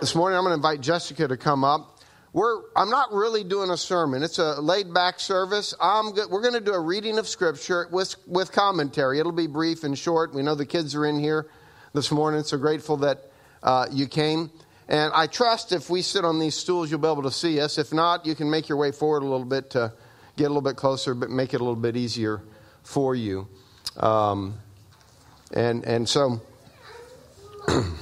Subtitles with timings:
[0.00, 2.00] this morning I'm going to invite Jessica to come up.
[2.32, 4.22] We're, I'm not really doing a sermon.
[4.22, 5.74] It's a laid back service.
[5.80, 9.18] Go- we're going to do a reading of Scripture with, with commentary.
[9.18, 10.34] It'll be brief and short.
[10.34, 11.48] We know the kids are in here
[11.94, 13.30] this morning, so grateful that
[13.62, 14.50] uh, you came.
[14.88, 17.78] And I trust if we sit on these stools, you'll be able to see us.
[17.78, 19.94] If not, you can make your way forward a little bit to
[20.36, 22.42] get a little bit closer, but make it a little bit easier
[22.82, 23.48] for you.
[23.96, 24.58] Um,
[25.54, 26.42] and, and so.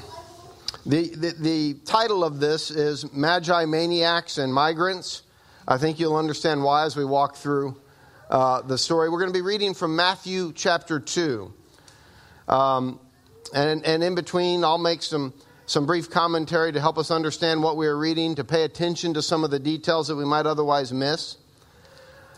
[0.87, 5.23] The, the, the, title of this is Magi, Maniacs, and Migrants.
[5.67, 7.81] I think you'll understand why as we walk through
[8.29, 9.09] uh, the story.
[9.09, 11.51] We're going to be reading from Matthew chapter 2.
[12.49, 13.01] Um,
[13.55, 15.33] and, and in between, I'll make some,
[15.65, 19.23] some brief commentary to help us understand what we are reading, to pay attention to
[19.23, 21.39] some of the details that we might otherwise miss.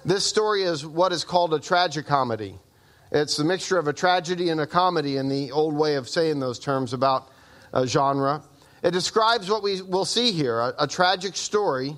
[0.04, 2.54] This story is what is called a tragicomedy.
[3.10, 6.38] It's a mixture of a tragedy and a comedy in the old way of saying
[6.38, 7.32] those terms about
[7.72, 8.42] uh, genre.
[8.82, 11.96] It describes what we will see here a, a tragic story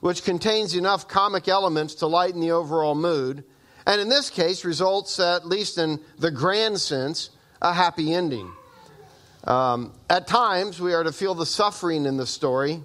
[0.00, 3.42] which contains enough comic elements to lighten the overall mood,
[3.86, 7.30] and in this case results, at least in the grand sense,
[7.62, 8.50] a happy ending.
[9.44, 12.82] Um, at times, we are to feel the suffering in the story.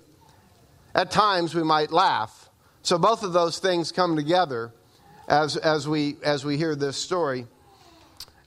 [0.93, 2.49] At times, we might laugh.
[2.83, 4.71] So, both of those things come together
[5.27, 7.47] as, as, we, as we hear this story.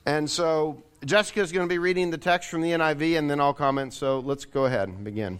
[0.05, 3.39] And so, Jessica is going to be reading the text from the NIV and then
[3.39, 3.93] I'll comment.
[3.93, 5.39] So let's go ahead and begin.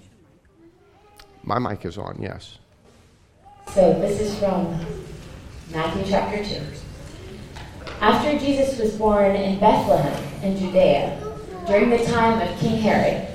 [1.43, 2.59] My mic is on, yes.
[3.73, 4.79] So this is from
[5.71, 6.61] Matthew chapter 2.
[8.01, 11.21] After Jesus was born in Bethlehem in Judea,
[11.65, 13.27] during the time of King Herod,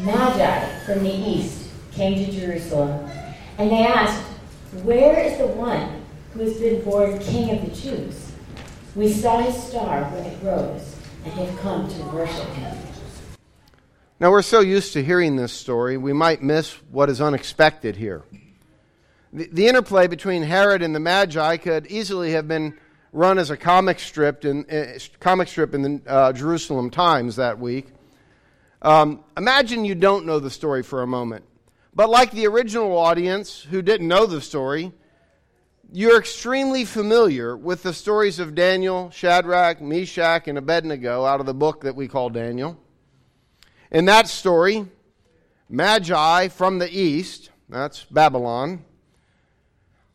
[0.00, 3.08] Magi from the east came to Jerusalem,
[3.58, 4.22] and they asked,
[4.82, 8.32] Where is the one who has been born King of the Jews?
[8.94, 12.76] We saw his star when it rose and have come to worship him.
[14.20, 18.22] Now, we're so used to hearing this story, we might miss what is unexpected here.
[19.32, 22.78] The, the interplay between Herod and the Magi could easily have been
[23.12, 27.58] run as a comic strip in, uh, comic strip in the uh, Jerusalem Times that
[27.58, 27.88] week.
[28.80, 31.44] Um, imagine you don't know the story for a moment.
[31.94, 34.92] But like the original audience who didn't know the story,
[35.94, 41.52] you're extremely familiar with the stories of Daniel, Shadrach, Meshach, and Abednego out of the
[41.52, 42.80] book that we call Daniel.
[43.90, 44.86] In that story,
[45.68, 48.86] Magi from the east, that's Babylon,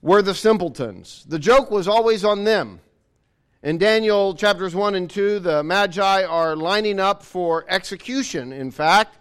[0.01, 1.23] were the simpletons.
[1.27, 2.79] The joke was always on them.
[3.61, 9.19] In Daniel chapters 1 and 2, the Magi are lining up for execution, in fact,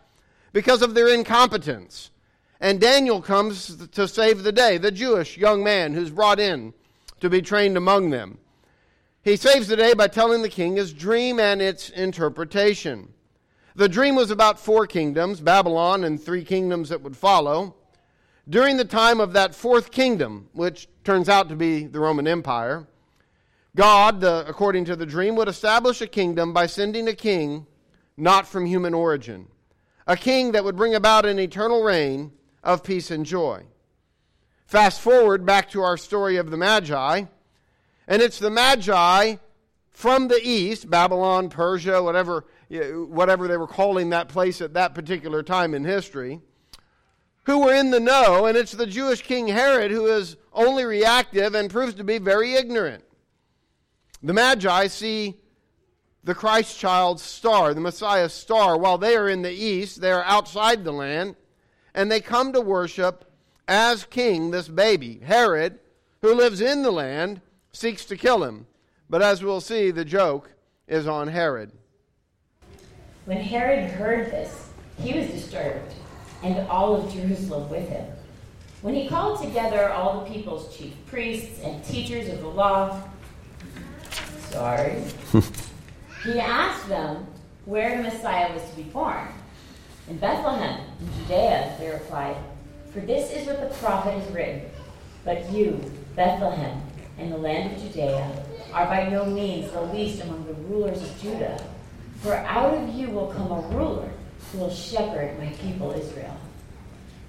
[0.54, 2.10] because of their incompetence.
[2.60, 6.72] And Daniel comes to save the day, the Jewish young man who's brought in
[7.20, 8.38] to be trained among them.
[9.22, 13.12] He saves the day by telling the king his dream and its interpretation.
[13.74, 17.74] The dream was about four kingdoms, Babylon and three kingdoms that would follow.
[18.48, 22.86] During the time of that fourth kingdom, which turns out to be the Roman Empire,
[23.74, 27.66] God, the, according to the dream, would establish a kingdom by sending a king
[28.16, 29.48] not from human origin,
[30.06, 32.32] a king that would bring about an eternal reign
[32.66, 33.62] of peace and joy.
[34.66, 37.22] Fast forward back to our story of the Magi,
[38.08, 39.36] and it's the Magi
[39.90, 45.44] from the east, Babylon, Persia, whatever, whatever they were calling that place at that particular
[45.44, 46.40] time in history,
[47.44, 51.54] who were in the know, and it's the Jewish king Herod who is only reactive
[51.54, 53.04] and proves to be very ignorant.
[54.24, 55.36] The Magi see
[56.24, 60.24] the Christ child's star, the Messiah's star, while they are in the east, they are
[60.24, 61.36] outside the land
[61.96, 63.24] and they come to worship
[63.66, 65.18] as king this baby.
[65.24, 65.80] Herod,
[66.20, 67.40] who lives in the land,
[67.72, 68.66] seeks to kill him.
[69.08, 70.52] But as we'll see, the joke
[70.86, 71.72] is on Herod.
[73.24, 74.68] When Herod heard this,
[75.00, 75.94] he was disturbed,
[76.42, 78.06] and all of Jerusalem with him.
[78.82, 83.02] When he called together all the people's chief priests and teachers of the law,
[84.50, 85.02] sorry,
[86.24, 87.26] he asked them
[87.64, 89.28] where the Messiah was to be born.
[90.08, 92.36] In Bethlehem, in Judea, they replied,
[92.92, 94.62] For this is what the prophet has written.
[95.24, 95.80] But you,
[96.14, 96.80] Bethlehem,
[97.18, 101.20] in the land of Judea, are by no means the least among the rulers of
[101.20, 101.60] Judah.
[102.20, 104.08] For out of you will come a ruler
[104.52, 106.36] who will shepherd my people Israel.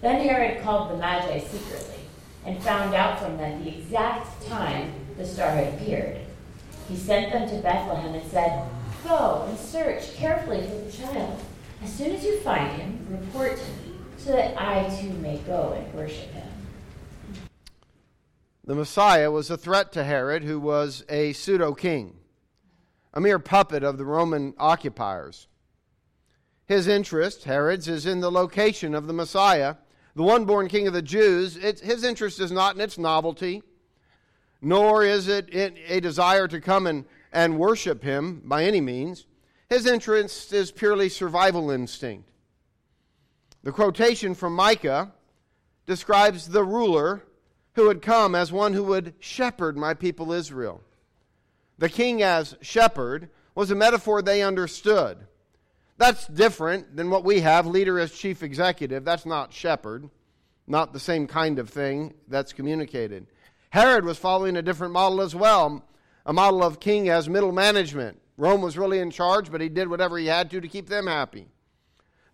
[0.02, 2.02] Then Herod called the Magi secretly
[2.46, 6.18] and found out from them the exact time the star had appeared.
[6.88, 8.70] He sent them to Bethlehem and said,
[9.04, 11.40] Go and search carefully for the child.
[11.84, 15.74] As soon as you find him, report to me, so that I too may go
[15.74, 16.48] and worship him.
[18.66, 22.16] The Messiah was a threat to Herod, who was a pseudo king,
[23.14, 25.48] a mere puppet of the Roman occupiers.
[26.66, 29.76] His interest, Herod's, is in the location of the Messiah,
[30.16, 31.56] the one born king of the Jews.
[31.56, 33.62] It's, his interest is not in its novelty,
[34.62, 39.28] nor is it a desire to come and, and worship him by any means.
[39.70, 42.30] His interest is purely survival instinct.
[43.64, 45.12] The quotation from Micah
[45.86, 47.24] describes the ruler
[47.74, 50.82] who had come as one who would shepherd my people Israel.
[51.78, 55.18] The king as shepherd was a metaphor they understood.
[55.98, 59.04] That's different than what we have, leader as chief executive.
[59.04, 60.10] That's not shepherd,
[60.66, 63.28] not the same kind of thing that's communicated.
[63.72, 65.84] Herod was following a different model as well,
[66.26, 68.20] a model of king as middle management.
[68.38, 71.08] Rome was really in charge, but he did whatever he had to to keep them
[71.08, 71.48] happy.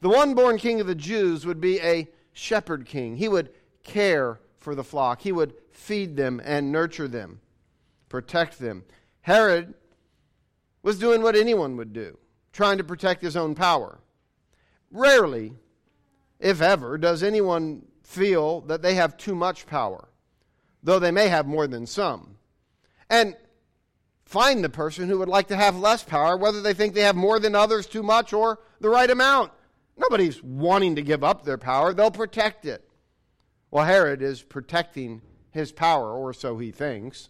[0.02, 3.16] The one born king of the Jews would be a shepherd king.
[3.16, 3.52] He would
[3.84, 7.42] care for the flock, he would feed them and nurture them,
[8.08, 8.84] protect them.
[9.22, 9.74] Herod
[10.82, 12.18] was doing what anyone would do,
[12.54, 14.00] trying to protect his own power.
[14.92, 15.54] Rarely,
[16.40, 20.08] if ever, does anyone feel that they have too much power,
[20.82, 22.38] though they may have more than some.
[23.10, 23.36] And
[24.34, 27.16] find the person who would like to have less power, whether they think they have
[27.16, 29.52] more than others, too much, or the right amount.
[29.96, 32.90] Nobody's wanting to give up their power, they'll protect it.
[33.70, 35.22] Well, Herod is protecting
[35.52, 37.30] his power, or so he thinks,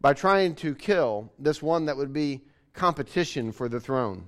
[0.00, 2.42] by trying to kill this one that would be
[2.72, 4.26] competition for the throne.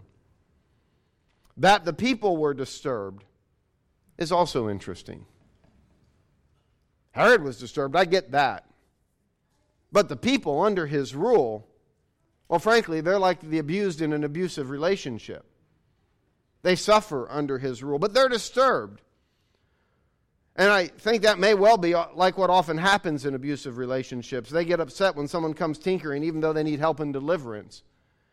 [1.56, 3.24] That the people were disturbed
[4.16, 5.26] is also interesting.
[7.10, 8.67] Herod was disturbed, I get that.
[9.90, 11.66] But the people under his rule,
[12.48, 15.44] well, frankly, they're like the abused in an abusive relationship.
[16.62, 19.00] They suffer under his rule, but they're disturbed.
[20.56, 24.50] And I think that may well be uh, like what often happens in abusive relationships.
[24.50, 27.84] They get upset when someone comes tinkering, even though they need help and deliverance.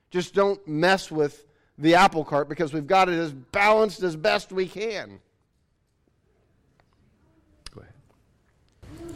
[0.10, 1.46] Just don't mess with
[1.78, 5.20] the apple cart because we've got it as balanced as best we can.
[7.76, 9.16] Go ahead.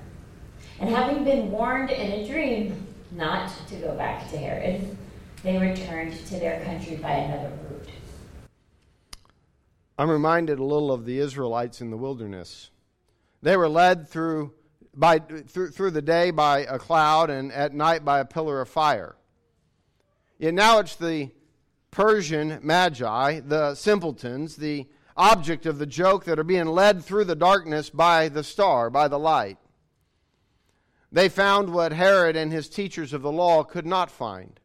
[0.81, 4.97] And having been warned in a dream not to go back to Herod,
[5.43, 7.89] they returned to their country by another route.
[9.99, 12.71] I'm reminded a little of the Israelites in the wilderness.
[13.43, 14.53] They were led through,
[14.95, 18.67] by, through, through the day by a cloud and at night by a pillar of
[18.67, 19.15] fire.
[20.39, 21.29] Yet now it's the
[21.91, 27.35] Persian magi, the simpletons, the object of the joke that are being led through the
[27.35, 29.59] darkness by the star, by the light.
[31.11, 34.59] They found what Herod and his teachers of the law could not find.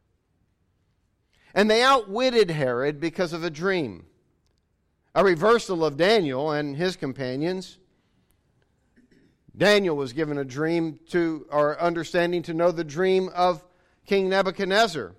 [1.53, 4.05] And they outwitted Herod because of a dream
[5.17, 7.79] a reversal of Daniel and his companions.
[9.57, 13.63] Daniel was given a dream to, or understanding to know the dream of
[14.05, 15.15] King Nebuchadnezzar.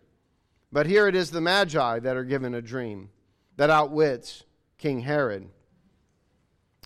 [0.71, 3.11] But here it is the Magi that are given a dream
[3.57, 4.45] that outwits
[4.77, 5.49] King Herod.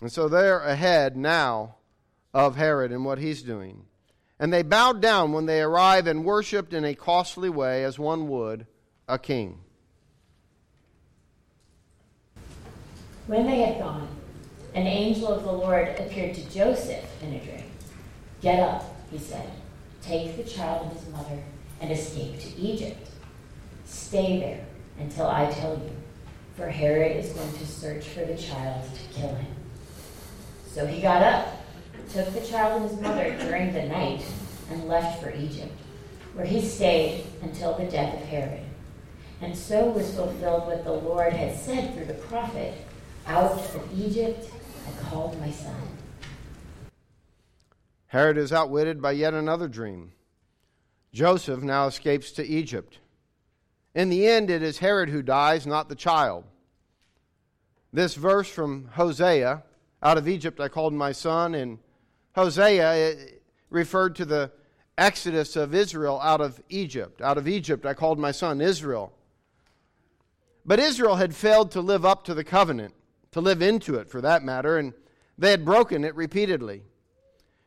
[0.01, 1.75] And so they're ahead now
[2.33, 3.85] of Herod and what he's doing.
[4.39, 8.27] And they bowed down when they arrived and worshiped in a costly way, as one
[8.27, 8.65] would
[9.07, 9.59] a king.
[13.27, 14.07] When they had gone,
[14.73, 17.63] an angel of the Lord appeared to Joseph in a dream.
[18.41, 19.49] Get up, he said.
[20.01, 21.41] Take the child and his mother
[21.79, 23.09] and escape to Egypt.
[23.85, 24.65] Stay there
[24.99, 25.91] until I tell you,
[26.55, 29.55] for Herod is going to search for the child to kill him.
[30.67, 31.47] So he got up,
[32.09, 34.25] took the child and his mother during the night,
[34.69, 35.73] and left for Egypt,
[36.33, 38.61] where he stayed until the death of Herod.
[39.41, 42.73] And so was fulfilled what the Lord had said through the prophet
[43.27, 44.49] out of Egypt
[44.87, 45.75] I called my son.
[48.07, 50.11] Herod is outwitted by yet another dream.
[51.13, 52.99] Joseph now escapes to Egypt.
[53.95, 56.43] In the end, it is Herod who dies, not the child.
[57.91, 59.63] This verse from Hosea,
[60.01, 61.77] out of Egypt I called my son, and
[62.35, 63.15] Hosea eh,
[63.69, 64.51] referred to the
[64.97, 67.21] exodus of Israel out of Egypt.
[67.21, 69.13] Out of Egypt I called my son Israel.
[70.65, 72.93] But Israel had failed to live up to the covenant
[73.33, 74.93] to live into it for that matter, and
[75.37, 76.83] they had broken it repeatedly.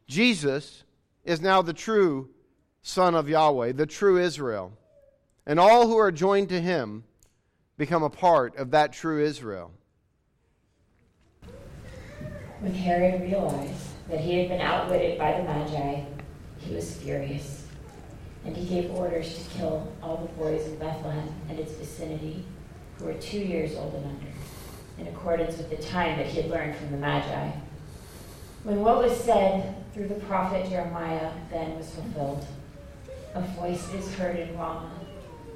[0.06, 0.85] Jesus
[1.25, 2.30] is now the true
[2.82, 4.73] Son of Yahweh, the true Israel.
[5.44, 7.02] And all who are joined to him
[7.76, 9.73] become a part of that true Israel.
[12.61, 16.02] When Herod realized that he had been outwitted by the Magi,
[16.58, 17.66] he was furious.
[18.44, 22.44] And he gave orders to kill all the boys of Bethlehem and its vicinity
[22.98, 24.26] who were two years old and under,
[24.98, 27.50] in accordance with the time that he had learned from the Magi.
[28.62, 32.46] When what was said through the prophet Jeremiah then was fulfilled,
[33.34, 35.00] a voice is heard in Ramah,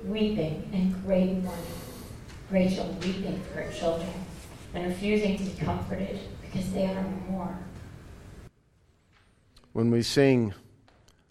[0.04, 1.64] weeping and great mourning,
[2.50, 4.11] Rachel weeping for her children
[4.75, 7.59] and refusing to be comforted because they are no more.
[9.73, 10.53] When we sing,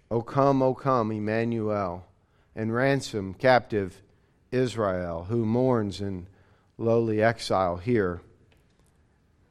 [0.10, 2.06] O come, O come, Emmanuel,
[2.56, 4.02] and ransom captive
[4.52, 6.28] Israel, who mourns in
[6.78, 8.22] lowly exile here,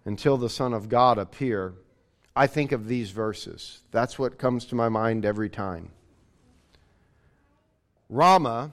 [0.04, 1.74] until the Son of God appear,
[2.34, 3.82] I think of these verses.
[3.90, 5.90] That's what comes to my mind every time.
[8.08, 8.72] Ramah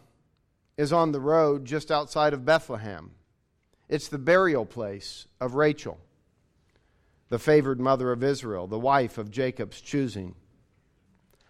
[0.77, 3.11] is on the road just outside of Bethlehem.
[3.89, 5.99] It's the burial place of Rachel,
[7.29, 10.35] the favored mother of Israel, the wife of Jacob's choosing.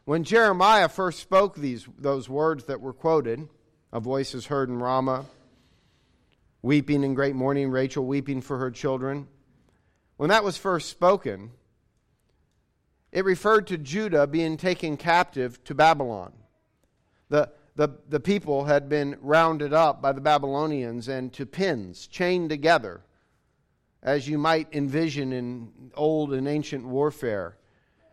[0.05, 3.47] When Jeremiah first spoke these, those words that were quoted,
[3.91, 5.25] a voice is heard in Ramah,
[6.61, 9.27] weeping in great mourning, Rachel weeping for her children.
[10.17, 11.51] When that was first spoken,
[13.11, 16.33] it referred to Judah being taken captive to Babylon.
[17.29, 22.49] The, the, the people had been rounded up by the Babylonians and to pins, chained
[22.49, 23.01] together,
[24.05, 27.57] as you might envision in old and ancient warfare.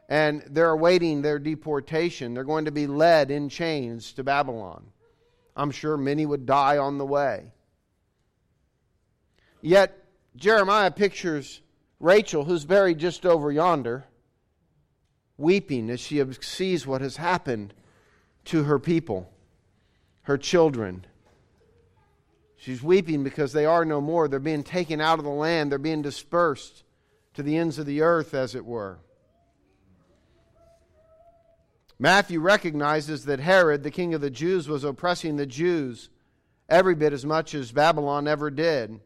[0.08, 2.34] And they're awaiting their deportation.
[2.34, 4.84] They're going to be led in chains to Babylon.
[5.54, 7.52] I'm sure many would die on the way.
[9.60, 9.96] Yet,
[10.34, 11.60] Jeremiah pictures
[12.00, 14.04] Rachel, who's buried just over yonder,
[15.36, 17.74] weeping as she sees what has happened
[18.46, 19.32] to her people
[20.22, 21.04] her children.
[22.62, 24.28] She's weeping because they are no more.
[24.28, 26.84] They're being taken out of the land, they're being dispersed
[27.34, 29.00] to the ends of the earth, as it were.
[31.98, 36.08] Matthew recognizes that Herod, the king of the Jews, was oppressing the Jews
[36.68, 39.00] every bit as much as Babylon ever did.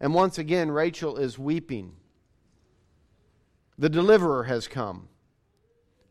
[0.00, 1.94] And once again, Rachel is weeping.
[3.78, 5.08] The deliverer has come,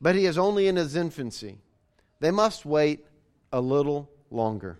[0.02, 1.60] but he is only in his infancy.
[2.22, 3.06] They must wait
[3.54, 4.80] a little longer.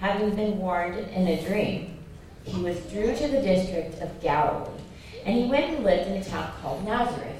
[0.00, 1.98] Having been warned in a dream,
[2.44, 4.70] he withdrew to the district of Galilee,
[5.26, 7.36] and he went and lived in a town called Nazareth.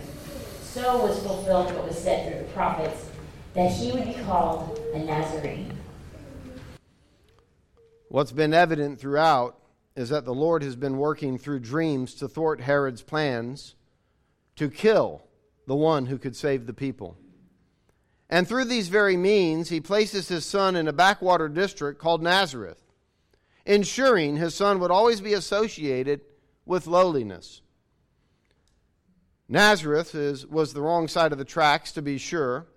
[0.63, 3.09] So was fulfilled what was said through the prophets,
[3.55, 5.73] that he would be called a Nazarene.
[8.09, 9.59] What's been evident throughout
[9.97, 13.75] is that the Lord has been working through dreams to thwart Herod's plans
[14.57, 15.23] to kill
[15.67, 17.17] the one who could save the people.
[18.31, 22.81] And through these very means, he places his son in a backwater district called Nazareth,
[23.67, 26.21] ensuring his son would always be associated
[26.65, 27.61] with lowliness.
[29.49, 32.69] Nazareth is, was the wrong side of the tracks, to be sure,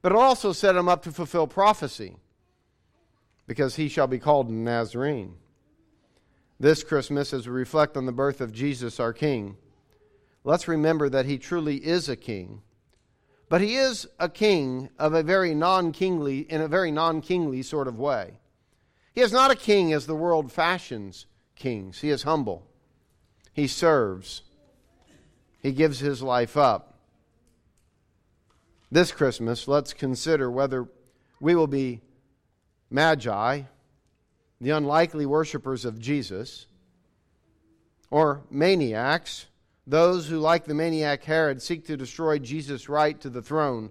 [0.00, 2.14] but it also set him up to fulfill prophecy,
[3.48, 5.34] because he shall be called a Nazarene.
[6.60, 9.56] This Christmas, as we reflect on the birth of Jesus, our King,
[10.44, 12.62] let's remember that he truly is a king
[13.50, 17.98] but he is a king of a very non-kingly in a very non-kingly sort of
[17.98, 18.34] way.
[19.12, 21.26] He is not a king as the world fashions
[21.56, 22.00] kings.
[22.00, 22.64] He is humble.
[23.52, 24.42] He serves.
[25.58, 26.94] He gives his life up.
[28.88, 30.88] This Christmas, let's consider whether
[31.40, 32.02] we will be
[32.88, 33.62] magi,
[34.60, 36.66] the unlikely worshippers of Jesus,
[38.12, 39.46] or maniacs
[39.90, 43.90] those who, like the maniac Herod, seek to destroy Jesus' right to the throne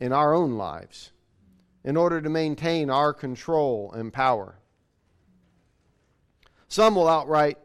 [0.00, 1.12] in our own lives
[1.84, 4.58] in order to maintain our control and power.
[6.66, 7.58] Some will outright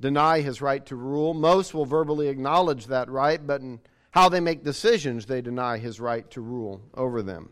[0.00, 1.34] deny his right to rule.
[1.34, 3.78] Most will verbally acknowledge that right, but in
[4.10, 7.50] how they make decisions, they deny his right to rule over them.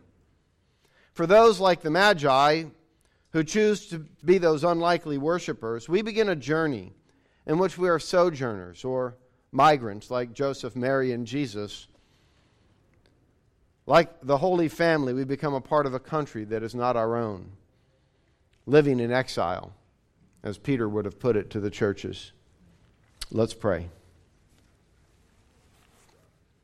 [1.13, 2.65] For those like the Magi
[3.31, 6.93] who choose to be those unlikely worshippers, we begin a journey
[7.45, 9.15] in which we are sojourners or
[9.51, 11.87] migrants like Joseph, Mary, and Jesus.
[13.85, 17.15] Like the Holy Family, we become a part of a country that is not our
[17.15, 17.51] own,
[18.65, 19.73] living in exile
[20.43, 22.31] as Peter would have put it to the churches.
[23.31, 23.89] Let's pray.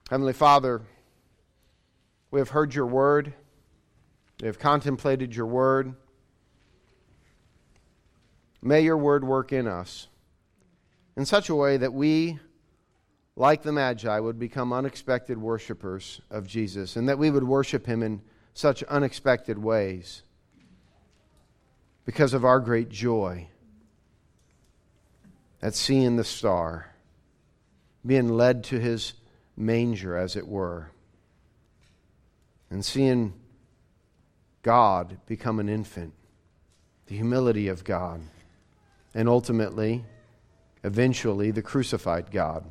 [0.09, 0.81] Heavenly Father,
[2.31, 3.33] we have heard your word,
[4.41, 5.95] we have contemplated your word.
[8.61, 10.07] May your word work in us
[11.17, 12.39] in such a way that we,
[13.35, 18.03] like the Magi, would become unexpected worshipers of Jesus and that we would worship him
[18.03, 18.21] in
[18.53, 20.21] such unexpected ways
[22.05, 23.47] because of our great joy
[25.61, 26.93] at seeing the star,
[28.05, 29.13] being led to his
[29.55, 30.91] manger, as it were,
[32.69, 33.33] and seeing
[34.61, 36.13] God become an infant,
[37.07, 38.21] the humility of God
[39.13, 40.03] and ultimately,
[40.83, 42.65] eventually, the crucified God.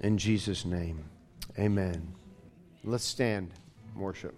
[0.00, 1.04] In Jesus' name,
[1.58, 2.14] amen.
[2.82, 3.52] Let's stand
[3.94, 4.34] worship.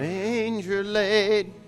[0.84, 1.61] laid